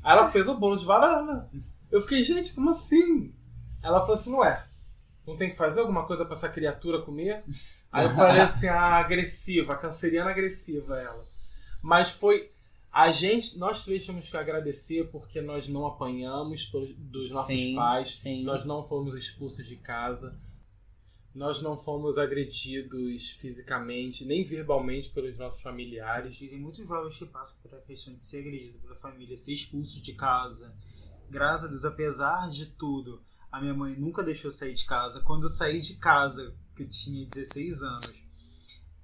[0.03, 1.49] Aí ela fez o bolo de banana.
[1.91, 3.33] Eu fiquei, gente, como assim?
[3.83, 4.67] Ela falou assim: não é.
[5.27, 7.45] Não tem que fazer alguma coisa pra essa criatura comer?
[7.93, 11.25] Aí eu falei assim: ah, agressiva, canceriana agressiva ela.
[11.83, 12.51] Mas foi.
[12.91, 17.75] A gente, nós três temos que agradecer porque nós não apanhamos pelos- dos nossos Sim,
[17.75, 18.43] pais, sim.
[18.43, 20.35] nós não fomos expulsos de casa,
[21.35, 26.39] nós não fomos agredidos fisicamente, nem verbalmente pelos nossos familiares.
[26.39, 29.53] Sim, tem muitos jovens que passam por a questão de ser agredido pela família, ser
[29.53, 30.75] expulso de casa.
[31.31, 33.21] Graças a Deus, apesar de tudo,
[33.53, 35.21] a minha mãe nunca deixou eu sair de casa.
[35.21, 38.15] Quando eu saí de casa, que eu tinha 16 anos,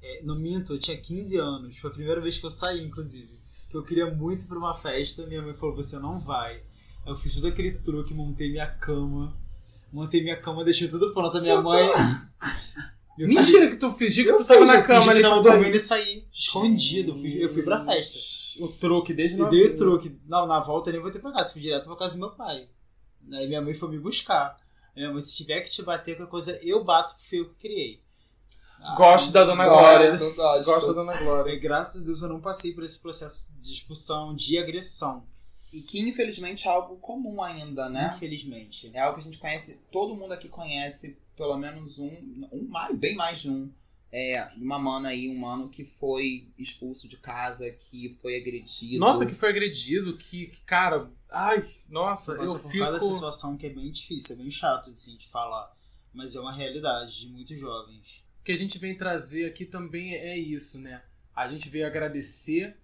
[0.02, 1.76] é, no minto, eu tinha 15 anos.
[1.78, 3.38] Foi a primeira vez que eu saí, inclusive.
[3.70, 6.62] Que eu queria muito ir pra uma festa, minha mãe falou: você não vai.
[7.06, 9.36] Eu fiz todo aquele truque, montei minha cama.
[9.92, 11.36] Montei minha cama, deixei tudo pronto.
[11.38, 11.86] A minha mãe.
[13.16, 15.22] Meu pai- Mentira que tu fingiu que eu tu tava fui, na eu cama ali
[15.22, 17.12] que tava dormindo e saí escondido.
[17.12, 18.18] Eu fui, eu fui pra festa.
[18.60, 19.62] O truque desde E novinho.
[19.64, 20.18] dei o truque.
[20.26, 22.68] Não, na volta eu nem voltei pra casa, fui direto pra casa do meu pai.
[23.32, 24.58] Aí minha mãe foi me buscar.
[24.94, 27.54] Minha mãe, se tiver que te bater com coisa, eu bato porque foi eu que
[27.56, 28.00] criei.
[28.80, 30.10] Ah, Gosto da Dona Glória.
[30.10, 30.64] Gosto, gosto.
[30.64, 31.52] Gosto da Dona Glória.
[31.52, 35.24] E graças a Deus eu não passei por esse processo de expulsão, de agressão.
[35.72, 38.12] E que infelizmente é algo comum ainda, né?
[38.14, 38.90] Infelizmente.
[38.94, 42.94] É algo que a gente conhece, todo mundo aqui conhece pelo menos um, um mais,
[42.96, 43.72] bem mais de um.
[44.16, 49.00] É, uma mana aí, um mano que foi expulso de casa, que foi agredido.
[49.00, 51.10] Nossa, que foi agredido, que, que, cara.
[51.28, 52.84] Ai, nossa, Passa eu por fico.
[52.84, 55.76] cada situação que é bem difícil, é bem chato assim, de falar.
[56.12, 58.22] Mas é uma realidade de muitos jovens.
[58.40, 61.02] O que a gente vem trazer aqui também é isso, né?
[61.34, 62.76] A gente veio agradecer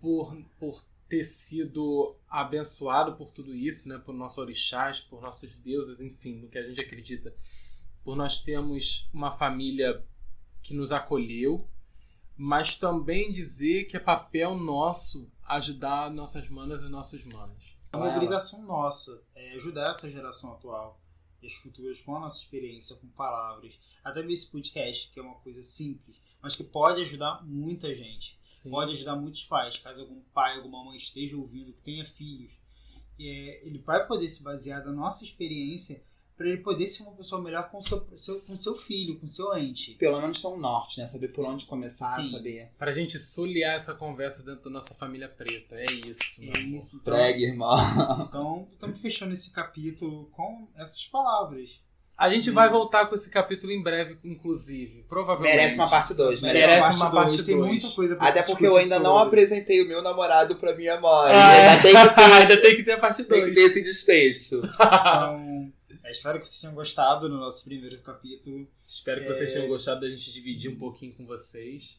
[0.00, 3.98] por, por ter sido abençoado por tudo isso, né?
[3.98, 7.34] Por nossos orixás, por nossos deuses, enfim, no que a gente acredita.
[8.02, 10.02] Por nós termos uma família
[10.68, 11.66] que nos acolheu,
[12.36, 17.74] mas também dizer que é papel nosso ajudar nossas manas e nossos manos.
[17.90, 21.00] É uma obrigação nossa é ajudar essa geração atual
[21.42, 23.80] e as futuras com a nossa experiência, com palavras.
[24.04, 28.38] Até mesmo esse podcast, que é uma coisa simples, mas que pode ajudar muita gente.
[28.52, 28.68] Sim.
[28.68, 29.78] Pode ajudar muitos pais.
[29.78, 32.52] Caso algum pai, alguma mãe esteja ouvindo, que tenha filhos,
[33.18, 36.04] é, ele vai poder se basear na nossa experiência
[36.38, 39.52] para ele poder ser uma pessoa melhor com seu, seu, com seu filho, com seu
[39.56, 39.94] ente.
[39.94, 41.08] Pelo menos ter um norte, né?
[41.08, 42.30] Saber por onde começar, Sim.
[42.30, 42.70] saber.
[42.78, 45.74] Pra gente solear essa conversa dentro da nossa família preta.
[45.74, 46.40] É isso.
[46.44, 46.78] É amor.
[46.78, 46.96] isso.
[46.96, 47.76] Então, Pregue, irmão.
[48.28, 51.80] então, estamos fechando esse capítulo com essas palavras.
[52.16, 55.04] A gente vai voltar com esse capítulo em breve, inclusive.
[55.08, 55.54] Provavelmente.
[55.56, 56.96] Merece uma parte 2, Merece merece.
[56.96, 57.68] uma dois, parte Tem dois.
[57.70, 59.26] muita coisa pra Até porque eu ainda não sobre.
[59.40, 61.32] apresentei o meu namorado pra minha mãe.
[61.32, 61.68] Ah, é.
[61.68, 63.54] Ainda tem que ter, Ainda tem que ter a parte tem que 2.
[63.54, 64.62] ter esse desfecho.
[64.78, 65.57] Então,
[66.08, 68.66] eu espero que vocês tenham gostado no nosso primeiro capítulo.
[68.86, 69.54] Espero que vocês É.
[69.54, 71.98] tenham gostado da gente dividir um pouquinho com vocês.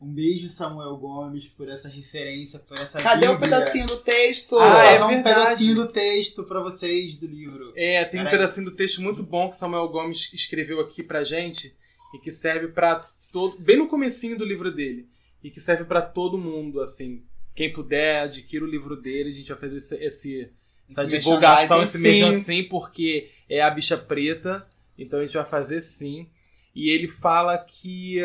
[0.00, 3.50] Um beijo, Samuel Gomes, por essa referência, por essa Cadê o bíblia.
[3.58, 4.58] pedacinho do texto?
[4.58, 5.34] Ah, Vou é passar um verdade.
[5.40, 7.72] pedacinho do texto pra vocês do livro.
[7.76, 11.74] É, tem um pedacinho do texto muito bom que Samuel Gomes escreveu aqui pra gente
[12.12, 15.08] e que serve pra todo, bem no comecinho do livro dele
[15.42, 17.24] e que serve pra todo mundo, assim.
[17.54, 20.50] Quem puder adquira o livro dele, a gente vai fazer esse, esse-
[20.88, 24.66] essa divulgação, esse mesmo assim, porque é a bicha preta,
[24.98, 26.28] então a gente vai fazer sim.
[26.74, 28.20] E ele fala que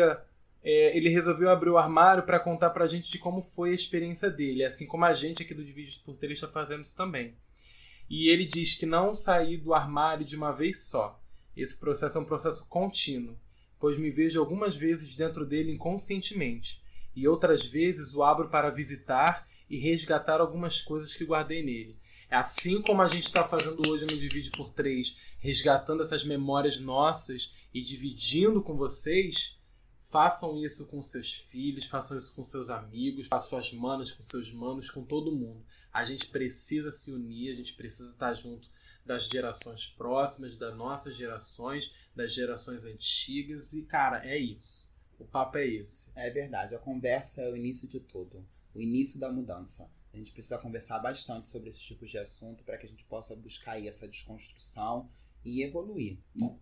[0.62, 4.30] é, ele resolveu abrir o armário para contar pra gente de como foi a experiência
[4.30, 7.34] dele, assim como a gente aqui do Divididos por Três está fazendo isso também.
[8.08, 11.20] E ele diz que não sair do armário de uma vez só.
[11.56, 13.38] Esse processo é um processo contínuo,
[13.78, 16.82] pois me vejo algumas vezes dentro dele inconscientemente,
[17.14, 21.99] e outras vezes o abro para visitar e resgatar algumas coisas que guardei nele.
[22.30, 26.78] É assim como a gente está fazendo hoje no Divide por Três, resgatando essas memórias
[26.78, 29.58] nossas e dividindo com vocês.
[29.98, 34.52] Façam isso com seus filhos, façam isso com seus amigos, façam suas manas com seus
[34.52, 35.64] manos, com todo mundo.
[35.92, 38.68] A gente precisa se unir, a gente precisa estar junto
[39.04, 44.88] das gerações próximas, das nossas gerações, das gerações antigas e, cara, é isso.
[45.18, 46.12] O papo é esse.
[46.14, 48.46] É verdade, a conversa é o início de tudo.
[48.72, 49.90] O início da mudança.
[50.12, 53.34] A gente precisa conversar bastante sobre esses tipos de assunto para que a gente possa
[53.36, 55.08] buscar aí essa desconstrução
[55.44, 56.18] e evoluir.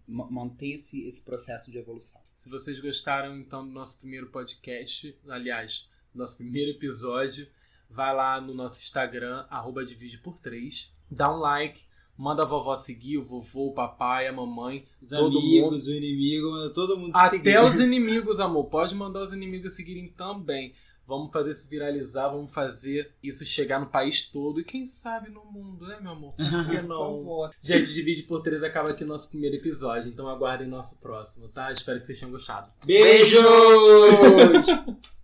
[0.06, 2.20] Ma- manter esse, esse processo de evolução.
[2.34, 7.48] Se vocês gostaram então do nosso primeiro podcast, aliás, do nosso primeiro episódio,
[7.90, 11.86] vai lá no nosso Instagram, arroba divide por 3, dá um like,
[12.20, 14.84] Manda a vovó seguir, o vovô, o papai, a mamãe.
[15.00, 17.60] Os Todo amigos, o inimigo, manda todo mundo Até seguir.
[17.60, 18.64] os inimigos, amor.
[18.64, 20.74] Pode mandar os inimigos seguirem também.
[21.08, 25.42] Vamos fazer isso viralizar, vamos fazer isso chegar no país todo e quem sabe no
[25.42, 26.34] mundo, né, meu amor?
[26.34, 27.50] Por que não?
[27.62, 30.10] Gente, divide por três acaba aqui nosso primeiro episódio.
[30.10, 31.72] Então aguardem nosso próximo, tá?
[31.72, 32.70] Espero que vocês tenham gostado.
[32.84, 33.40] Beijos!